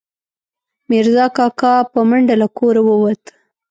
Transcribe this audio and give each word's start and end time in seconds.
میرزا 0.89 1.25
کاکا، 1.37 1.73
په 1.91 1.99
منډه 2.09 2.35
له 2.41 2.47
کوره 2.57 2.81
ووت 2.87 3.23